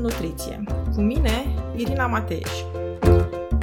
nutriție. 0.00 0.62
Cu 0.94 1.00
mine, 1.00 1.30
Irina 1.76 2.06
Mateeș. 2.06 2.50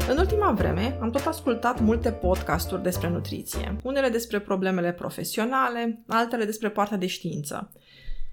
În 0.09 0.17
ultima 0.17 0.51
vreme 0.51 0.97
am 1.01 1.09
tot 1.09 1.25
ascultat 1.25 1.79
multe 1.79 2.11
podcasturi 2.11 2.83
despre 2.83 3.09
nutriție, 3.09 3.75
unele 3.83 4.09
despre 4.09 4.39
problemele 4.39 4.93
profesionale, 4.93 6.03
altele 6.07 6.45
despre 6.45 6.69
partea 6.69 6.97
de 6.97 7.07
știință. 7.07 7.71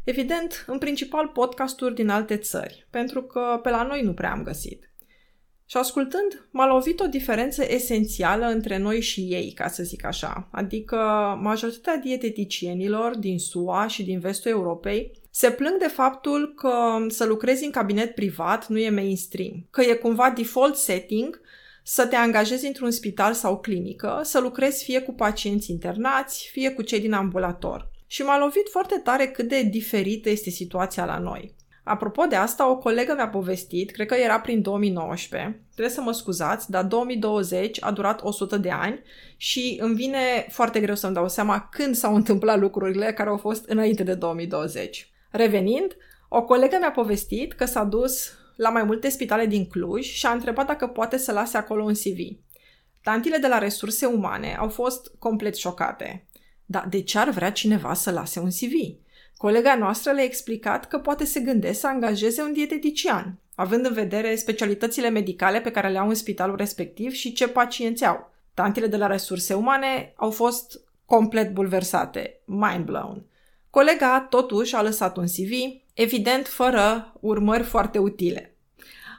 Evident, 0.04 0.64
în 0.66 0.78
principal 0.78 1.26
podcasturi 1.26 1.94
din 1.94 2.08
alte 2.08 2.36
țări, 2.36 2.86
pentru 2.90 3.22
că 3.22 3.60
pe 3.62 3.70
la 3.70 3.82
noi 3.82 4.02
nu 4.02 4.12
prea 4.12 4.32
am 4.32 4.42
găsit. 4.42 4.90
Și 5.68 5.76
ascultând, 5.76 6.46
m-a 6.50 6.66
lovit 6.66 7.00
o 7.00 7.06
diferență 7.06 7.64
esențială 7.68 8.46
între 8.46 8.78
noi 8.78 9.00
și 9.00 9.20
ei, 9.20 9.52
ca 9.52 9.68
să 9.68 9.82
zic 9.82 10.04
așa. 10.04 10.48
Adică 10.50 10.96
majoritatea 11.42 12.00
dieteticienilor 12.00 13.16
din 13.16 13.38
SUA 13.38 13.86
și 13.86 14.04
din 14.04 14.18
vestul 14.18 14.50
Europei 14.50 15.10
se 15.30 15.50
plâng 15.50 15.78
de 15.78 15.86
faptul 15.86 16.54
că 16.54 16.72
să 17.08 17.24
lucrezi 17.24 17.64
în 17.64 17.70
cabinet 17.70 18.14
privat 18.14 18.68
nu 18.68 18.78
e 18.78 18.90
mainstream, 18.90 19.66
că 19.70 19.82
e 19.82 19.94
cumva 19.94 20.30
default 20.30 20.76
setting 20.76 21.40
să 21.82 22.06
te 22.06 22.16
angajezi 22.16 22.66
într-un 22.66 22.90
spital 22.90 23.32
sau 23.32 23.58
clinică, 23.58 24.20
să 24.22 24.40
lucrezi 24.40 24.84
fie 24.84 25.00
cu 25.00 25.12
pacienți 25.12 25.70
internați, 25.70 26.48
fie 26.52 26.70
cu 26.70 26.82
cei 26.82 27.00
din 27.00 27.12
ambulator. 27.12 27.90
Și 28.06 28.22
m-a 28.22 28.38
lovit 28.38 28.68
foarte 28.70 29.00
tare 29.04 29.26
cât 29.26 29.48
de 29.48 29.62
diferită 29.62 30.30
este 30.30 30.50
situația 30.50 31.04
la 31.04 31.18
noi. 31.18 31.54
Apropo 31.88 32.24
de 32.24 32.36
asta, 32.36 32.70
o 32.70 32.76
colegă 32.76 33.14
mi-a 33.14 33.28
povestit, 33.28 33.90
cred 33.90 34.06
că 34.06 34.14
era 34.14 34.40
prin 34.40 34.62
2019, 34.62 35.60
trebuie 35.72 35.94
să 35.94 36.00
mă 36.00 36.12
scuzați, 36.12 36.70
dar 36.70 36.84
2020 36.84 37.82
a 37.82 37.90
durat 37.90 38.22
100 38.22 38.56
de 38.56 38.70
ani 38.70 39.02
și 39.36 39.78
îmi 39.80 39.94
vine 39.94 40.46
foarte 40.50 40.80
greu 40.80 40.94
să-mi 40.94 41.14
dau 41.14 41.28
seama 41.28 41.68
când 41.70 41.94
s-au 41.94 42.14
întâmplat 42.20 42.58
lucrurile 42.58 43.12
care 43.12 43.28
au 43.28 43.36
fost 43.36 43.68
înainte 43.68 44.02
de 44.02 44.14
2020. 44.14 45.10
Revenind, 45.30 45.96
o 46.28 46.42
colegă 46.42 46.76
mi-a 46.80 46.90
povestit 46.90 47.52
că 47.52 47.64
s-a 47.64 47.84
dus 47.84 48.32
la 48.56 48.70
mai 48.70 48.82
multe 48.82 49.08
spitale 49.08 49.46
din 49.46 49.66
Cluj 49.66 50.04
și 50.04 50.26
a 50.26 50.30
întrebat 50.30 50.66
dacă 50.66 50.86
poate 50.86 51.16
să 51.16 51.32
lase 51.32 51.56
acolo 51.56 51.82
un 51.82 51.94
CV. 51.94 52.18
Tantile 53.02 53.36
de 53.36 53.46
la 53.46 53.58
resurse 53.58 54.06
umane 54.06 54.56
au 54.58 54.68
fost 54.68 55.12
complet 55.18 55.56
șocate. 55.56 56.26
Dar 56.64 56.86
de 56.88 57.02
ce 57.02 57.18
ar 57.18 57.30
vrea 57.30 57.52
cineva 57.52 57.94
să 57.94 58.10
lase 58.10 58.40
un 58.40 58.50
CV? 58.50 59.04
Colega 59.36 59.74
noastră 59.74 60.12
le-a 60.12 60.24
explicat 60.24 60.88
că 60.88 60.98
poate 60.98 61.24
se 61.24 61.40
gândesc 61.40 61.80
să 61.80 61.86
angajeze 61.86 62.42
un 62.42 62.52
dietetician, 62.52 63.38
având 63.54 63.86
în 63.86 63.92
vedere 63.92 64.36
specialitățile 64.36 65.08
medicale 65.08 65.60
pe 65.60 65.70
care 65.70 65.88
le 65.88 65.98
au 65.98 66.08
în 66.08 66.14
spitalul 66.14 66.56
respectiv 66.56 67.12
și 67.12 67.32
ce 67.32 67.48
pacienți 67.48 68.04
au. 68.04 68.30
Tantile 68.54 68.86
de 68.86 68.96
la 68.96 69.06
resurse 69.06 69.54
umane 69.54 70.12
au 70.16 70.30
fost 70.30 70.80
complet 71.06 71.52
bulversate, 71.52 72.40
mind 72.44 72.84
blown. 72.84 73.22
Colega 73.70 74.26
totuși 74.30 74.74
a 74.74 74.82
lăsat 74.82 75.16
un 75.16 75.26
CV, 75.26 75.82
evident 75.94 76.46
fără 76.46 77.12
urmări 77.20 77.62
foarte 77.62 77.98
utile. 77.98 78.55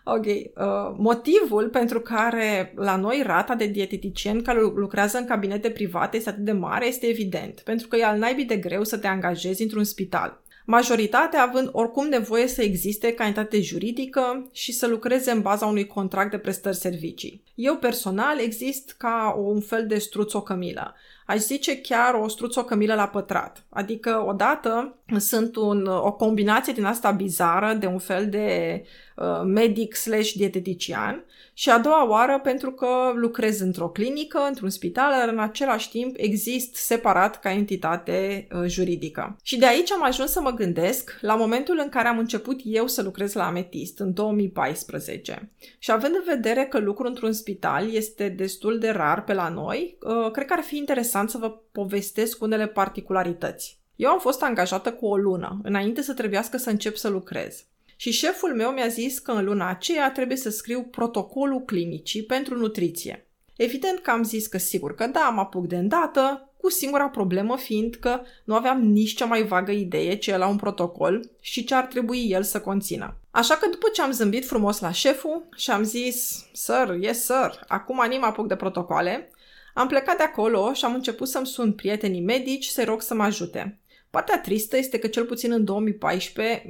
Ok. 0.09 0.25
Uh, 0.25 0.95
motivul 0.97 1.69
pentru 1.69 1.99
care 1.99 2.73
la 2.75 2.95
noi 2.95 3.21
rata 3.25 3.55
de 3.55 3.65
dieteticieni 3.65 4.41
care 4.41 4.59
lucrează 4.59 5.17
în 5.17 5.25
cabinete 5.25 5.69
private 5.69 6.17
este 6.17 6.29
atât 6.29 6.43
de 6.43 6.51
mare 6.51 6.87
este 6.87 7.05
evident, 7.07 7.59
pentru 7.59 7.87
că 7.87 7.95
e 7.95 8.05
al 8.05 8.17
naibii 8.17 8.45
de 8.45 8.57
greu 8.57 8.83
să 8.83 8.97
te 8.97 9.07
angajezi 9.07 9.61
într-un 9.61 9.83
spital. 9.83 10.41
Majoritatea 10.65 11.43
având 11.43 11.69
oricum 11.71 12.07
nevoie 12.07 12.47
să 12.47 12.61
existe 12.61 13.13
calitate 13.13 13.61
juridică 13.61 14.49
și 14.53 14.71
să 14.71 14.87
lucreze 14.87 15.31
în 15.31 15.41
baza 15.41 15.65
unui 15.65 15.87
contract 15.87 16.31
de 16.31 16.37
prestări 16.37 16.75
servicii. 16.75 17.43
Eu 17.57 17.75
personal 17.75 18.39
exist 18.39 18.95
ca 18.97 19.35
un 19.37 19.61
fel 19.61 19.87
de 19.87 19.97
struțocămilă 19.97 20.95
aș 21.27 21.37
zice 21.37 21.81
chiar 21.81 22.13
o 22.13 22.27
struțocămilă 22.27 22.93
la 22.93 23.07
pătrat. 23.07 23.63
Adică 23.69 24.23
odată 24.27 24.95
sunt 25.17 25.55
un, 25.55 25.85
o 25.85 26.11
combinație 26.11 26.73
din 26.73 26.83
asta 26.83 27.11
bizară 27.11 27.73
de 27.73 27.85
un 27.85 27.97
fel 27.97 28.29
de 28.29 28.83
uh, 29.15 29.41
medic 29.45 29.95
slash 29.95 30.31
dietetician 30.31 31.25
și 31.53 31.69
a 31.69 31.79
doua 31.79 32.09
oară 32.09 32.39
pentru 32.43 32.71
că 32.71 32.87
lucrez 33.15 33.59
într-o 33.59 33.89
clinică, 33.89 34.45
într-un 34.47 34.69
spital, 34.69 35.11
dar 35.19 35.27
în 35.27 35.39
același 35.39 35.89
timp 35.89 36.15
exist 36.17 36.75
separat 36.75 37.39
ca 37.39 37.51
entitate 37.51 38.47
uh, 38.51 38.63
juridică. 38.67 39.37
Și 39.43 39.57
de 39.57 39.65
aici 39.65 39.91
am 39.91 40.03
ajuns 40.03 40.31
să 40.31 40.41
mă 40.41 40.51
gândesc 40.51 41.17
la 41.21 41.35
momentul 41.35 41.79
în 41.83 41.89
care 41.89 42.07
am 42.07 42.17
început 42.17 42.59
eu 42.63 42.87
să 42.87 43.01
lucrez 43.01 43.33
la 43.33 43.45
Ametist, 43.45 43.99
în 43.99 44.13
2014. 44.13 45.49
Și 45.79 45.91
având 45.91 46.13
în 46.15 46.23
vedere 46.25 46.65
că 46.65 46.77
lucru 46.77 47.07
într-un 47.07 47.33
spital 47.47 47.93
este 47.93 48.29
destul 48.29 48.79
de 48.79 48.89
rar 48.89 49.23
pe 49.23 49.33
la 49.33 49.49
noi, 49.49 49.97
uh, 50.01 50.31
cred 50.31 50.45
că 50.45 50.53
ar 50.53 50.63
fi 50.63 50.77
interesant 50.77 51.29
să 51.29 51.37
vă 51.37 51.49
povestesc 51.71 52.41
unele 52.41 52.67
particularități. 52.67 53.79
Eu 53.95 54.09
am 54.09 54.19
fost 54.19 54.43
angajată 54.43 54.91
cu 54.91 55.05
o 55.05 55.17
lună, 55.17 55.59
înainte 55.63 56.01
să 56.01 56.13
trebuiască 56.13 56.57
să 56.57 56.69
încep 56.69 56.95
să 56.95 57.09
lucrez. 57.09 57.65
Și 57.95 58.11
șeful 58.11 58.55
meu 58.55 58.71
mi-a 58.71 58.87
zis 58.87 59.19
că 59.19 59.31
în 59.31 59.45
luna 59.45 59.69
aceea 59.69 60.11
trebuie 60.11 60.37
să 60.37 60.49
scriu 60.49 60.83
protocolul 60.83 61.61
clinicii 61.61 62.23
pentru 62.23 62.57
nutriție. 62.57 63.27
Evident 63.55 63.99
că 63.99 64.11
am 64.11 64.23
zis 64.23 64.47
că 64.47 64.57
sigur 64.57 64.95
că 64.95 65.07
da, 65.07 65.29
mă 65.33 65.39
apuc 65.39 65.67
de 65.67 65.77
îndată, 65.77 66.46
cu 66.67 66.73
singura 66.73 67.09
problemă 67.09 67.57
fiind 67.57 67.95
că 67.95 68.21
nu 68.43 68.55
aveam 68.55 68.81
nici 68.81 69.15
cea 69.15 69.25
mai 69.25 69.43
vagă 69.43 69.71
idee 69.71 70.15
ce 70.15 70.31
e 70.31 70.37
la 70.37 70.47
un 70.47 70.55
protocol 70.55 71.29
și 71.39 71.63
ce 71.63 71.75
ar 71.75 71.85
trebui 71.85 72.29
el 72.29 72.43
să 72.43 72.61
conțină. 72.61 73.17
Așa 73.31 73.55
că 73.55 73.67
după 73.69 73.87
ce 73.93 74.01
am 74.01 74.11
zâmbit 74.11 74.45
frumos 74.45 74.79
la 74.79 74.91
șeful 74.91 75.47
și 75.55 75.71
am 75.71 75.83
zis, 75.83 76.45
sir, 76.53 76.97
yes 76.99 77.23
sir, 77.23 77.63
acum 77.67 77.99
anim 77.99 78.23
apuc 78.23 78.47
de 78.47 78.55
protocoale, 78.55 79.31
am 79.73 79.87
plecat 79.87 80.17
de 80.17 80.23
acolo 80.23 80.73
și 80.73 80.85
am 80.85 80.93
început 80.93 81.27
să-mi 81.27 81.47
sun 81.47 81.73
prietenii 81.73 82.21
medici 82.21 82.65
să 82.65 82.83
rog 82.83 83.01
să 83.01 83.13
mă 83.13 83.23
ajute. 83.23 83.79
Partea 84.17 84.39
tristă 84.39 84.77
este 84.77 84.99
că 84.99 85.07
cel 85.07 85.25
puțin 85.25 85.51
în 85.51 85.63
2014 85.63 86.63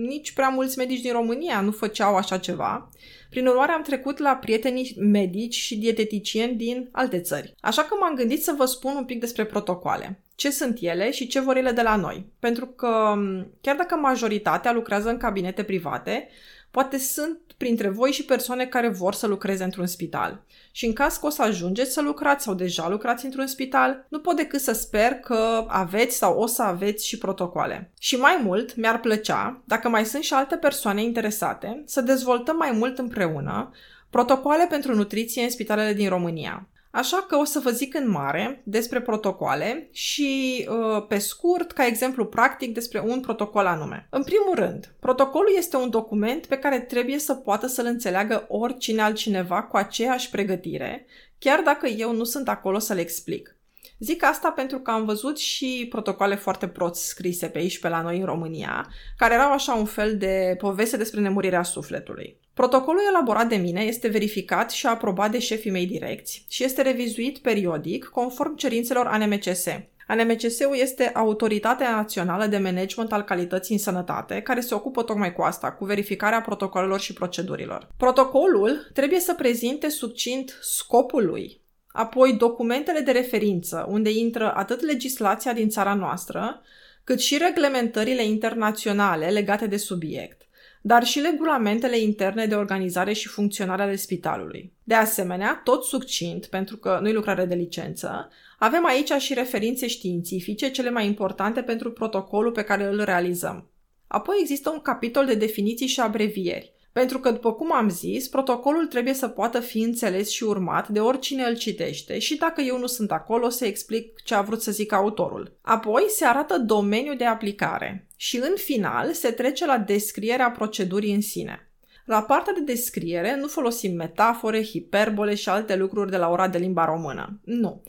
nici 0.00 0.32
prea 0.32 0.48
mulți 0.48 0.78
medici 0.78 1.00
din 1.00 1.12
România 1.12 1.60
nu 1.60 1.70
făceau 1.70 2.16
așa 2.16 2.38
ceva. 2.38 2.88
Prin 3.30 3.46
urmare 3.46 3.72
am 3.72 3.82
trecut 3.82 4.18
la 4.18 4.36
prietenii 4.36 4.96
medici 4.98 5.54
și 5.54 5.78
dieteticieni 5.78 6.56
din 6.56 6.88
alte 6.92 7.20
țări. 7.20 7.54
Așa 7.60 7.82
că 7.82 7.94
m-am 8.00 8.14
gândit 8.14 8.42
să 8.42 8.54
vă 8.56 8.64
spun 8.64 8.94
un 8.96 9.04
pic 9.04 9.20
despre 9.20 9.44
protocoale. 9.44 10.22
Ce 10.34 10.50
sunt 10.50 10.78
ele 10.80 11.10
și 11.10 11.26
ce 11.26 11.40
vor 11.40 11.56
ele 11.56 11.70
de 11.70 11.82
la 11.82 11.96
noi. 11.96 12.26
Pentru 12.38 12.66
că 12.66 13.14
chiar 13.60 13.76
dacă 13.76 13.94
majoritatea 13.94 14.72
lucrează 14.72 15.08
în 15.08 15.16
cabinete 15.16 15.62
private, 15.62 16.28
Poate 16.74 16.98
sunt 16.98 17.38
printre 17.56 17.88
voi 17.88 18.10
și 18.10 18.24
persoane 18.24 18.66
care 18.66 18.88
vor 18.88 19.14
să 19.14 19.26
lucreze 19.26 19.64
într-un 19.64 19.86
spital. 19.86 20.44
Și 20.72 20.86
în 20.86 20.92
caz 20.92 21.16
că 21.16 21.26
o 21.26 21.28
să 21.28 21.42
ajungeți 21.42 21.92
să 21.92 22.00
lucrați 22.00 22.44
sau 22.44 22.54
deja 22.54 22.88
lucrați 22.88 23.24
într-un 23.24 23.46
spital, 23.46 24.06
nu 24.08 24.20
pot 24.20 24.36
decât 24.36 24.60
să 24.60 24.72
sper 24.72 25.12
că 25.12 25.64
aveți 25.68 26.16
sau 26.16 26.38
o 26.38 26.46
să 26.46 26.62
aveți 26.62 27.06
și 27.06 27.18
protocoale. 27.18 27.90
Și 27.98 28.16
mai 28.16 28.40
mult, 28.44 28.76
mi-ar 28.76 29.00
plăcea, 29.00 29.62
dacă 29.64 29.88
mai 29.88 30.04
sunt 30.04 30.22
și 30.22 30.34
alte 30.34 30.56
persoane 30.56 31.02
interesate, 31.02 31.82
să 31.86 32.00
dezvoltăm 32.00 32.56
mai 32.56 32.70
mult 32.70 32.98
împreună 32.98 33.70
protocoale 34.10 34.66
pentru 34.66 34.94
nutriție 34.94 35.42
în 35.42 35.50
spitalele 35.50 35.92
din 35.92 36.08
România. 36.08 36.68
Așa 36.96 37.24
că 37.28 37.36
o 37.36 37.44
să 37.44 37.58
vă 37.58 37.70
zic 37.70 37.94
în 37.94 38.10
mare 38.10 38.62
despre 38.64 39.00
protocoale 39.00 39.88
și, 39.92 40.66
uh, 40.68 41.06
pe 41.08 41.18
scurt, 41.18 41.72
ca 41.72 41.86
exemplu 41.86 42.26
practic, 42.26 42.74
despre 42.74 43.00
un 43.00 43.20
protocol 43.20 43.66
anume. 43.66 44.06
În 44.10 44.22
primul 44.22 44.54
rând, 44.54 44.94
protocolul 45.00 45.52
este 45.56 45.76
un 45.76 45.90
document 45.90 46.46
pe 46.46 46.58
care 46.58 46.80
trebuie 46.80 47.18
să 47.18 47.34
poată 47.34 47.66
să-l 47.66 47.86
înțeleagă 47.86 48.44
oricine 48.48 49.02
altcineva 49.02 49.62
cu 49.62 49.76
aceeași 49.76 50.30
pregătire, 50.30 51.06
chiar 51.38 51.60
dacă 51.60 51.86
eu 51.86 52.12
nu 52.12 52.24
sunt 52.24 52.48
acolo 52.48 52.78
să-l 52.78 52.98
explic. 52.98 53.56
Zic 53.98 54.24
asta 54.24 54.50
pentru 54.50 54.78
că 54.78 54.90
am 54.90 55.04
văzut 55.04 55.38
și 55.38 55.86
protocoale 55.90 56.34
foarte 56.34 56.68
prost 56.68 57.02
scrise 57.02 57.46
pe 57.46 57.58
aici, 57.58 57.78
pe 57.78 57.88
la 57.88 58.02
noi 58.02 58.18
în 58.18 58.24
România, 58.24 58.86
care 59.16 59.34
erau 59.34 59.52
așa 59.52 59.74
un 59.74 59.84
fel 59.84 60.16
de 60.16 60.54
poveste 60.58 60.96
despre 60.96 61.20
nemurirea 61.20 61.62
sufletului. 61.62 62.42
Protocolul 62.54 63.02
elaborat 63.08 63.48
de 63.48 63.56
mine 63.56 63.80
este 63.80 64.08
verificat 64.08 64.70
și 64.70 64.86
aprobat 64.86 65.30
de 65.30 65.38
șefii 65.38 65.70
mei 65.70 65.86
direcți 65.86 66.44
și 66.48 66.64
este 66.64 66.82
revizuit 66.82 67.38
periodic 67.38 68.04
conform 68.04 68.56
cerințelor 68.56 69.06
ANMCS. 69.06 69.66
ANMCS-ul 70.06 70.76
este 70.76 71.10
Autoritatea 71.14 71.90
Națională 71.90 72.46
de 72.46 72.58
Management 72.58 73.12
al 73.12 73.22
Calității 73.22 73.74
în 73.74 73.80
Sănătate, 73.80 74.40
care 74.40 74.60
se 74.60 74.74
ocupă 74.74 75.02
tocmai 75.02 75.32
cu 75.32 75.42
asta, 75.42 75.72
cu 75.72 75.84
verificarea 75.84 76.40
protocolelor 76.40 77.00
și 77.00 77.12
procedurilor. 77.12 77.88
Protocolul 77.96 78.90
trebuie 78.92 79.20
să 79.20 79.34
prezinte 79.34 79.88
succint 79.88 80.58
scopul 80.60 81.26
lui, 81.26 81.60
apoi 81.86 82.32
documentele 82.32 83.00
de 83.00 83.10
referință, 83.10 83.86
unde 83.88 84.10
intră 84.10 84.52
atât 84.56 84.80
legislația 84.80 85.52
din 85.52 85.68
țara 85.68 85.94
noastră, 85.94 86.62
cât 87.04 87.20
și 87.20 87.38
reglementările 87.38 88.24
internaționale 88.24 89.26
legate 89.26 89.66
de 89.66 89.76
subiect, 89.76 90.43
dar 90.86 91.04
și 91.04 91.20
regulamentele 91.20 91.98
interne 91.98 92.46
de 92.46 92.54
organizare 92.54 93.12
și 93.12 93.28
funcționare 93.28 93.82
ale 93.82 93.96
spitalului. 93.96 94.72
De 94.82 94.94
asemenea, 94.94 95.60
tot 95.64 95.84
succint, 95.84 96.46
pentru 96.46 96.76
că 96.76 96.98
nu-i 97.02 97.12
lucrare 97.12 97.44
de 97.44 97.54
licență, 97.54 98.28
avem 98.58 98.86
aici 98.86 99.10
și 99.10 99.34
referințe 99.34 99.86
științifice 99.86 100.70
cele 100.70 100.90
mai 100.90 101.06
importante 101.06 101.62
pentru 101.62 101.92
protocolul 101.92 102.52
pe 102.52 102.62
care 102.62 102.84
îl 102.84 103.04
realizăm. 103.04 103.70
Apoi 104.06 104.36
există 104.40 104.70
un 104.70 104.80
capitol 104.80 105.26
de 105.26 105.34
definiții 105.34 105.86
și 105.86 106.00
abrevieri, 106.00 106.72
pentru 106.92 107.18
că, 107.18 107.30
după 107.30 107.52
cum 107.52 107.74
am 107.74 107.88
zis, 107.88 108.28
protocolul 108.28 108.86
trebuie 108.86 109.14
să 109.14 109.28
poată 109.28 109.60
fi 109.60 109.80
înțeles 109.80 110.30
și 110.30 110.44
urmat 110.44 110.88
de 110.88 111.00
oricine 111.00 111.42
îl 111.42 111.56
citește 111.56 112.18
și 112.18 112.36
dacă 112.36 112.60
eu 112.60 112.78
nu 112.78 112.86
sunt 112.86 113.12
acolo, 113.12 113.48
să 113.48 113.64
explic 113.64 114.22
ce 114.22 114.34
a 114.34 114.40
vrut 114.42 114.62
să 114.62 114.72
zic 114.72 114.92
autorul. 114.92 115.56
Apoi 115.60 116.04
se 116.08 116.24
arată 116.24 116.58
domeniul 116.58 117.16
de 117.16 117.24
aplicare 117.24 118.03
și, 118.16 118.36
în 118.36 118.52
final, 118.56 119.12
se 119.12 119.30
trece 119.30 119.66
la 119.66 119.78
descrierea 119.78 120.50
procedurii 120.50 121.14
în 121.14 121.20
sine. 121.20 121.68
La 122.04 122.22
partea 122.22 122.52
de 122.52 122.60
descriere 122.60 123.36
nu 123.36 123.46
folosim 123.46 123.94
metafore, 123.94 124.64
hiperbole 124.64 125.34
și 125.34 125.48
alte 125.48 125.76
lucruri 125.76 126.10
de 126.10 126.16
la 126.16 126.28
ora 126.28 126.48
de 126.48 126.58
limba 126.58 126.84
română. 126.84 127.40
Nu. 127.44 127.82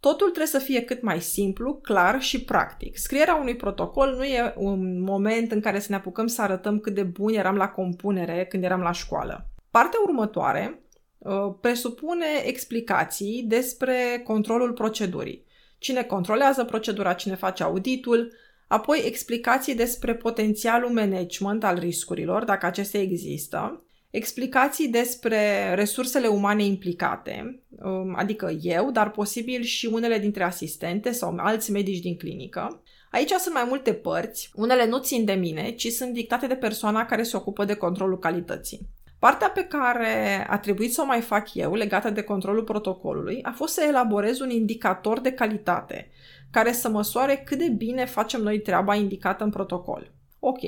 Totul 0.00 0.26
trebuie 0.26 0.46
să 0.46 0.58
fie 0.58 0.80
cât 0.80 1.02
mai 1.02 1.20
simplu, 1.20 1.74
clar 1.74 2.20
și 2.20 2.44
practic. 2.44 2.96
Scrierea 2.96 3.34
unui 3.34 3.56
protocol 3.56 4.14
nu 4.16 4.24
e 4.24 4.54
un 4.56 5.00
moment 5.00 5.52
în 5.52 5.60
care 5.60 5.78
să 5.78 5.86
ne 5.90 5.96
apucăm 5.96 6.26
să 6.26 6.42
arătăm 6.42 6.78
cât 6.78 6.94
de 6.94 7.02
buni 7.02 7.36
eram 7.36 7.56
la 7.56 7.68
compunere 7.68 8.46
când 8.48 8.64
eram 8.64 8.80
la 8.80 8.92
școală. 8.92 9.48
Partea 9.70 9.98
următoare 10.04 10.82
uh, 11.18 11.54
presupune 11.60 12.26
explicații 12.44 13.44
despre 13.46 14.22
controlul 14.24 14.72
procedurii. 14.72 15.46
Cine 15.78 16.02
controlează 16.02 16.64
procedura, 16.64 17.12
cine 17.12 17.34
face 17.34 17.62
auditul, 17.62 18.32
apoi 18.68 19.02
explicații 19.04 19.74
despre 19.74 20.14
potențialul 20.14 20.90
management 20.90 21.64
al 21.64 21.78
riscurilor, 21.78 22.44
dacă 22.44 22.66
acestea 22.66 23.00
există, 23.00 23.82
explicații 24.10 24.88
despre 24.88 25.74
resursele 25.74 26.26
umane 26.26 26.64
implicate, 26.64 27.62
um, 27.82 28.14
adică 28.16 28.50
eu, 28.62 28.90
dar 28.90 29.10
posibil 29.10 29.62
și 29.62 29.86
unele 29.86 30.18
dintre 30.18 30.42
asistente 30.42 31.10
sau 31.10 31.36
alți 31.36 31.70
medici 31.70 32.00
din 32.00 32.16
clinică. 32.16 32.82
Aici 33.10 33.30
sunt 33.30 33.54
mai 33.54 33.64
multe 33.68 33.92
părți, 33.92 34.50
unele 34.54 34.86
nu 34.86 34.98
țin 34.98 35.24
de 35.24 35.32
mine, 35.32 35.70
ci 35.70 35.86
sunt 35.86 36.12
dictate 36.12 36.46
de 36.46 36.54
persoana 36.54 37.06
care 37.06 37.22
se 37.22 37.36
ocupă 37.36 37.64
de 37.64 37.74
controlul 37.74 38.18
calității. 38.18 38.88
Partea 39.18 39.50
pe 39.50 39.64
care 39.64 40.46
a 40.48 40.58
trebuit 40.58 40.92
să 40.92 41.00
o 41.02 41.06
mai 41.06 41.20
fac 41.20 41.54
eu, 41.54 41.74
legată 41.74 42.10
de 42.10 42.22
controlul 42.22 42.64
protocolului, 42.64 43.42
a 43.42 43.50
fost 43.50 43.74
să 43.74 43.84
elaborez 43.88 44.40
un 44.40 44.50
indicator 44.50 45.20
de 45.20 45.32
calitate, 45.32 46.10
care 46.50 46.72
să 46.72 46.88
măsoare 46.88 47.42
cât 47.46 47.58
de 47.58 47.68
bine 47.68 48.04
facem 48.04 48.40
noi 48.40 48.60
treaba 48.60 48.94
indicată 48.94 49.44
în 49.44 49.50
protocol. 49.50 50.12
Ok. 50.38 50.60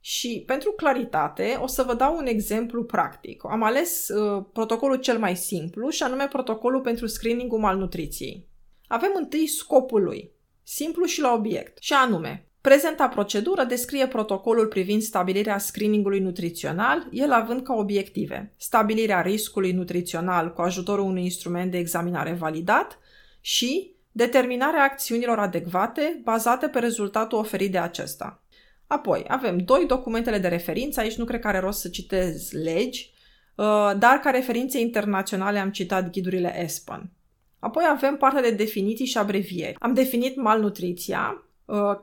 Și 0.00 0.42
pentru 0.46 0.72
claritate 0.72 1.58
o 1.60 1.66
să 1.66 1.82
vă 1.82 1.94
dau 1.94 2.16
un 2.16 2.26
exemplu 2.26 2.84
practic. 2.84 3.44
Am 3.44 3.62
ales 3.62 4.08
uh, 4.08 4.44
protocolul 4.52 4.96
cel 4.96 5.18
mai 5.18 5.36
simplu 5.36 5.88
și 5.88 6.02
anume 6.02 6.26
protocolul 6.28 6.80
pentru 6.80 7.06
screeningul 7.06 7.58
malnutriției. 7.58 8.48
Avem 8.86 9.10
întâi 9.14 9.46
scopul 9.46 10.02
lui, 10.02 10.32
simplu 10.62 11.04
și 11.04 11.20
la 11.20 11.32
obiect, 11.32 11.78
și 11.80 11.92
anume 11.92 12.46
Prezenta 12.62 13.08
procedură 13.08 13.64
descrie 13.64 14.06
protocolul 14.06 14.66
privind 14.66 15.02
stabilirea 15.02 15.58
screeningului 15.58 16.20
nutrițional, 16.20 17.06
el 17.10 17.32
având 17.32 17.62
ca 17.62 17.74
obiective 17.74 18.52
stabilirea 18.56 19.20
riscului 19.20 19.72
nutrițional 19.72 20.52
cu 20.52 20.60
ajutorul 20.60 21.04
unui 21.04 21.22
instrument 21.22 21.70
de 21.70 21.78
examinare 21.78 22.32
validat 22.32 22.98
și 23.40 23.94
determinarea 24.12 24.82
acțiunilor 24.82 25.38
adecvate 25.38 26.20
bazate 26.24 26.68
pe 26.68 26.78
rezultatul 26.78 27.38
oferit 27.38 27.72
de 27.72 27.78
acesta. 27.78 28.42
Apoi, 28.86 29.24
avem 29.28 29.58
doi 29.58 29.86
documentele 29.86 30.38
de 30.38 30.48
referință, 30.48 31.00
aici 31.00 31.16
nu 31.16 31.24
cred 31.24 31.40
că 31.40 31.48
are 31.48 31.58
rost 31.58 31.80
să 31.80 31.88
citez 31.88 32.52
legi, 32.52 33.10
uh, 33.54 33.92
dar 33.98 34.18
ca 34.22 34.30
referințe 34.30 34.80
internaționale 34.80 35.58
am 35.58 35.70
citat 35.70 36.10
ghidurile 36.10 36.62
ESPAN. 36.62 37.10
Apoi 37.58 37.84
avem 37.88 38.16
partea 38.16 38.42
de 38.42 38.50
definiții 38.50 39.06
și 39.06 39.18
abrevieri. 39.18 39.76
Am 39.78 39.94
definit 39.94 40.36
malnutriția, 40.36 41.36
Uh, 41.36 41.51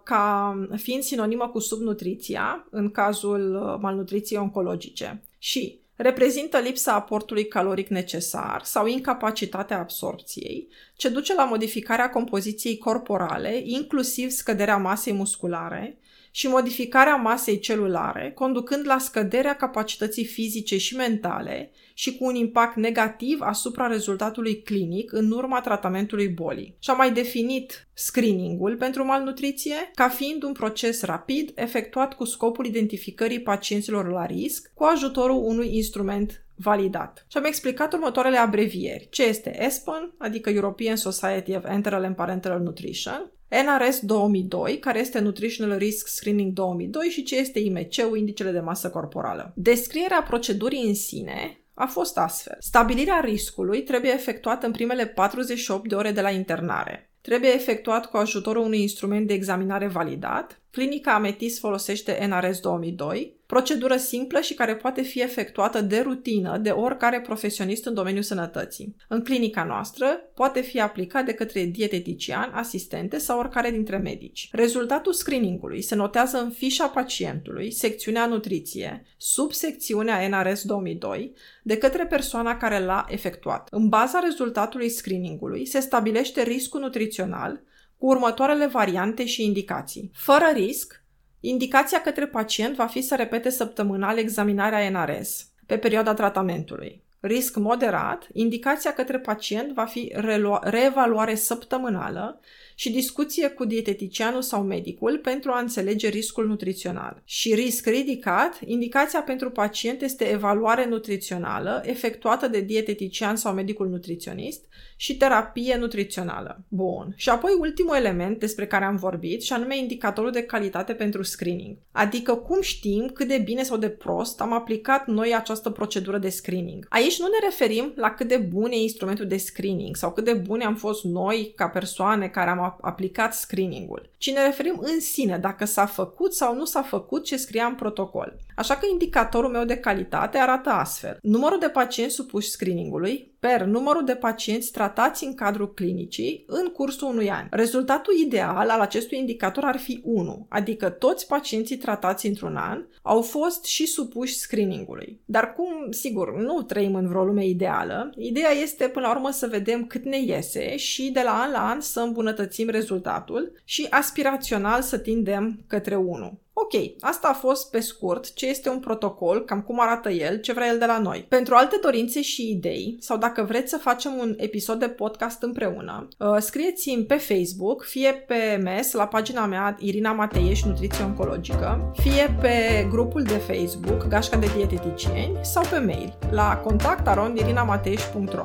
ca 0.03 0.55
fiind 0.75 1.03
sinonimă 1.03 1.47
cu 1.47 1.59
subnutriția 1.59 2.67
în 2.69 2.91
cazul 2.91 3.55
uh, 3.55 3.77
malnutriției 3.81 4.39
oncologice. 4.39 5.23
Și 5.37 5.79
reprezintă 5.95 6.57
lipsa 6.57 6.93
aportului 6.93 7.47
caloric 7.47 7.87
necesar 7.87 8.61
sau 8.63 8.87
incapacitatea 8.87 9.79
absorpției, 9.79 10.67
ce 10.95 11.09
duce 11.09 11.33
la 11.33 11.45
modificarea 11.45 12.09
compoziției 12.09 12.77
corporale, 12.77 13.61
inclusiv 13.63 14.29
scăderea 14.29 14.77
masei 14.77 15.13
musculare, 15.13 15.97
și 16.39 16.47
modificarea 16.47 17.15
masei 17.15 17.59
celulare, 17.59 18.31
conducând 18.35 18.87
la 18.87 18.97
scăderea 18.97 19.55
capacității 19.55 20.25
fizice 20.25 20.77
și 20.77 20.95
mentale 20.95 21.71
și 21.93 22.17
cu 22.17 22.25
un 22.25 22.35
impact 22.35 22.75
negativ 22.75 23.37
asupra 23.41 23.87
rezultatului 23.87 24.61
clinic 24.61 25.11
în 25.11 25.31
urma 25.31 25.61
tratamentului 25.61 26.27
bolii. 26.27 26.75
Și 26.79 26.89
a 26.89 26.93
mai 26.93 27.13
definit 27.13 27.87
screeningul 27.93 28.75
pentru 28.75 29.05
malnutriție 29.05 29.75
ca 29.95 30.07
fiind 30.09 30.43
un 30.43 30.51
proces 30.51 31.01
rapid 31.01 31.51
efectuat 31.55 32.13
cu 32.13 32.25
scopul 32.25 32.65
identificării 32.65 33.41
pacienților 33.41 34.11
la 34.11 34.25
risc 34.25 34.71
cu 34.73 34.83
ajutorul 34.83 35.41
unui 35.43 35.75
instrument 35.75 36.45
validat. 36.55 37.25
Și 37.31 37.37
am 37.37 37.43
explicat 37.43 37.93
următoarele 37.93 38.37
abrevieri. 38.37 39.07
Ce 39.09 39.23
este 39.23 39.63
ESPN, 39.65 40.13
adică 40.17 40.49
European 40.49 40.95
Society 40.95 41.55
of 41.55 41.65
Enteral 41.65 42.03
and 42.03 42.15
Parenteral 42.15 42.59
Nutrition, 42.59 43.31
NRS 43.49 43.99
2002, 43.99 44.79
care 44.79 44.99
este 44.99 45.19
Nutritional 45.19 45.77
Risk 45.77 46.07
Screening 46.07 46.53
2002 46.53 47.07
și 47.07 47.23
ce 47.23 47.37
este 47.37 47.59
IMC-ul, 47.59 48.17
indicele 48.17 48.51
de 48.51 48.59
masă 48.59 48.89
corporală. 48.89 49.53
Descrierea 49.55 50.21
procedurii 50.21 50.87
în 50.87 50.95
sine 50.95 51.63
a 51.73 51.85
fost 51.85 52.17
astfel. 52.17 52.55
Stabilirea 52.59 53.19
riscului 53.19 53.83
trebuie 53.83 54.11
efectuată 54.11 54.65
în 54.65 54.71
primele 54.71 55.05
48 55.05 55.89
de 55.89 55.95
ore 55.95 56.11
de 56.11 56.21
la 56.21 56.29
internare. 56.29 57.11
Trebuie 57.21 57.53
efectuat 57.53 58.05
cu 58.05 58.17
ajutorul 58.17 58.63
unui 58.63 58.81
instrument 58.81 59.27
de 59.27 59.33
examinare 59.33 59.87
validat. 59.87 60.61
Clinica 60.71 61.13
Ametis 61.13 61.59
folosește 61.59 62.27
NRS 62.29 62.59
2002, 62.59 63.37
procedură 63.45 63.97
simplă 63.97 64.39
și 64.39 64.53
care 64.53 64.75
poate 64.75 65.01
fi 65.01 65.21
efectuată 65.21 65.81
de 65.81 65.99
rutină 65.99 66.57
de 66.57 66.69
oricare 66.69 67.21
profesionist 67.21 67.85
în 67.85 67.93
domeniul 67.93 68.23
sănătății. 68.23 68.95
În 69.07 69.23
clinica 69.23 69.63
noastră 69.63 70.05
poate 70.33 70.61
fi 70.61 70.79
aplicat 70.79 71.25
de 71.25 71.33
către 71.33 71.63
dietetician, 71.63 72.51
asistente 72.53 73.17
sau 73.17 73.39
oricare 73.39 73.71
dintre 73.71 73.97
medici. 73.97 74.49
Rezultatul 74.51 75.13
screeningului 75.13 75.81
se 75.81 75.95
notează 75.95 76.37
în 76.37 76.49
fișa 76.49 76.87
pacientului, 76.87 77.71
secțiunea 77.71 78.25
nutriție, 78.25 79.05
sub 79.17 79.51
secțiunea 79.51 80.27
NRS 80.27 80.63
2002, 80.63 81.33
de 81.63 81.77
către 81.77 82.05
persoana 82.05 82.57
care 82.57 82.79
l-a 82.79 83.05
efectuat. 83.07 83.67
În 83.71 83.87
baza 83.87 84.19
rezultatului 84.19 84.89
screeningului 84.89 85.65
se 85.65 85.79
stabilește 85.79 86.43
riscul 86.43 86.79
nutrițional 86.79 87.61
cu 87.99 88.05
următoarele 88.05 88.67
variante 88.67 89.25
și 89.25 89.45
indicații. 89.45 90.11
Fără 90.13 90.45
risc, 90.53 90.99
Indicația 91.39 92.01
către 92.01 92.27
pacient 92.27 92.75
va 92.75 92.85
fi 92.85 93.01
să 93.01 93.15
repete 93.15 93.49
săptămânal 93.49 94.17
examinarea 94.17 94.89
NRS 94.89 95.47
pe 95.65 95.77
perioada 95.77 96.13
tratamentului. 96.13 97.03
Risc 97.19 97.55
moderat, 97.55 98.27
indicația 98.33 98.93
către 98.93 99.19
pacient 99.19 99.73
va 99.73 99.85
fi 99.85 100.13
reevaluare 100.61 101.35
săptămânală 101.35 102.39
și 102.79 102.91
discuție 102.91 103.49
cu 103.49 103.65
dieteticianul 103.65 104.41
sau 104.41 104.63
medicul 104.63 105.17
pentru 105.17 105.51
a 105.51 105.59
înțelege 105.59 106.07
riscul 106.07 106.47
nutrițional. 106.47 107.21
Și 107.25 107.53
risc 107.53 107.85
ridicat, 107.85 108.59
indicația 108.65 109.21
pentru 109.21 109.49
pacient 109.49 110.01
este 110.01 110.23
evaluare 110.23 110.85
nutrițională 110.85 111.81
efectuată 111.85 112.47
de 112.47 112.61
dietetician 112.61 113.35
sau 113.35 113.53
medicul 113.53 113.89
nutriționist 113.89 114.65
și 114.95 115.17
terapie 115.17 115.75
nutrițională. 115.77 116.63
Bun. 116.67 117.13
Și 117.15 117.29
apoi 117.29 117.51
ultimul 117.59 117.95
element 117.95 118.39
despre 118.39 118.67
care 118.67 118.85
am 118.85 118.95
vorbit 118.95 119.41
și 119.43 119.53
anume 119.53 119.77
indicatorul 119.77 120.31
de 120.31 120.43
calitate 120.43 120.93
pentru 120.93 121.23
screening. 121.23 121.77
Adică 121.91 122.35
cum 122.35 122.61
știm 122.61 123.11
cât 123.13 123.27
de 123.27 123.37
bine 123.37 123.63
sau 123.63 123.77
de 123.77 123.89
prost 123.89 124.41
am 124.41 124.53
aplicat 124.53 125.07
noi 125.07 125.35
această 125.35 125.69
procedură 125.69 126.17
de 126.17 126.29
screening. 126.29 126.85
Aici 126.89 127.19
nu 127.19 127.25
ne 127.25 127.45
referim 127.45 127.93
la 127.95 128.09
cât 128.09 128.27
de 128.27 128.37
bun 128.37 128.71
e 128.71 128.75
instrumentul 128.81 129.27
de 129.27 129.37
screening 129.37 129.95
sau 129.95 130.11
cât 130.11 130.23
de 130.23 130.33
bune 130.33 130.63
am 130.63 130.75
fost 130.75 131.03
noi 131.03 131.53
ca 131.55 131.67
persoane 131.67 132.27
care 132.27 132.49
am 132.49 132.67
aplicat 132.81 133.33
screeningul, 133.33 134.09
ci 134.17 134.31
ne 134.31 134.45
referim 134.45 134.79
în 134.81 134.99
sine 134.99 135.37
dacă 135.37 135.65
s-a 135.65 135.85
făcut 135.85 136.33
sau 136.33 136.55
nu 136.55 136.65
s-a 136.65 136.81
făcut 136.81 137.23
ce 137.23 137.37
scria 137.37 137.65
în 137.65 137.75
protocol. 137.75 138.35
Așa 138.55 138.75
că 138.75 138.85
indicatorul 138.91 139.51
meu 139.51 139.65
de 139.65 139.77
calitate 139.77 140.37
arată 140.37 140.69
astfel. 140.69 141.17
Numărul 141.21 141.59
de 141.59 141.69
pacienți 141.69 142.15
supuși 142.15 142.49
screeningului 142.49 143.35
per 143.39 143.61
numărul 143.61 144.05
de 144.05 144.15
pacienți 144.15 144.71
tratați 144.71 145.23
în 145.23 145.33
cadrul 145.33 145.73
clinicii 145.73 146.43
în 146.47 146.65
cursul 146.65 147.07
unui 147.07 147.29
an. 147.29 147.47
Rezultatul 147.49 148.13
ideal 148.13 148.69
al 148.69 148.79
acestui 148.79 149.17
indicator 149.17 149.63
ar 149.63 149.77
fi 149.77 150.01
1, 150.03 150.45
adică 150.49 150.89
toți 150.89 151.27
pacienții 151.27 151.77
tratați 151.77 152.27
într-un 152.27 152.55
an 152.55 152.85
au 153.01 153.21
fost 153.21 153.65
și 153.65 153.85
supuși 153.85 154.37
screeningului. 154.37 155.19
Dar 155.25 155.53
cum, 155.53 155.91
sigur, 155.91 156.35
nu 156.35 156.61
trăim 156.61 156.95
în 156.95 157.07
vreo 157.07 157.23
lume 157.23 157.45
ideală, 157.45 158.13
ideea 158.17 158.51
este 158.51 158.87
până 158.87 159.07
la 159.07 159.13
urmă 159.13 159.29
să 159.31 159.47
vedem 159.47 159.85
cât 159.85 160.03
ne 160.03 160.21
iese 160.21 160.77
și 160.77 161.09
de 161.11 161.21
la 161.23 161.41
an 161.41 161.51
la 161.51 161.69
an 161.69 161.81
să 161.81 161.99
îmbunătățim 161.99 162.69
rezultatul 162.69 163.51
și 163.63 163.87
aspirațional 163.89 164.81
să 164.81 164.97
tindem 164.97 165.59
către 165.67 165.95
1. 165.95 166.39
Ok, 166.61 166.81
asta 166.99 167.27
a 167.27 167.33
fost 167.33 167.69
pe 167.69 167.79
scurt 167.79 168.33
ce 168.33 168.47
este 168.47 168.69
un 168.69 168.79
protocol, 168.79 169.43
cam 169.45 169.61
cum 169.61 169.81
arată 169.81 170.09
el, 170.09 170.39
ce 170.39 170.53
vrea 170.53 170.67
el 170.67 170.77
de 170.77 170.85
la 170.85 170.99
noi. 170.99 171.25
Pentru 171.29 171.55
alte 171.55 171.77
dorințe 171.81 172.21
și 172.21 172.49
idei, 172.49 172.97
sau 172.99 173.17
dacă 173.17 173.43
vreți 173.43 173.69
să 173.69 173.77
facem 173.77 174.17
un 174.19 174.33
episod 174.37 174.79
de 174.79 174.87
podcast 174.87 175.41
împreună, 175.41 176.07
uh, 176.17 176.35
scrieți-mi 176.39 177.03
pe 177.03 177.15
Facebook, 177.15 177.83
fie 177.83 178.11
pe 178.27 178.59
mes, 178.63 178.91
la 178.91 179.07
pagina 179.07 179.45
mea 179.45 179.75
Irina 179.79 180.11
Mateieș 180.11 180.63
Nutriție 180.63 181.03
Oncologică, 181.03 181.91
fie 181.93 182.37
pe 182.41 182.87
grupul 182.89 183.23
de 183.23 183.37
Facebook 183.37 184.07
Gașca 184.07 184.37
de 184.37 184.51
Dieteticieni 184.55 185.37
sau 185.41 185.63
pe 185.69 185.77
mail 185.77 186.17
la 186.31 186.57
contact 186.57 187.07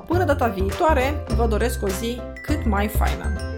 Până 0.06 0.25
data 0.25 0.47
viitoare, 0.47 1.25
vă 1.37 1.47
doresc 1.47 1.83
o 1.83 1.88
zi 1.88 2.21
cât 2.42 2.64
mai 2.66 2.88
faină! 2.88 3.53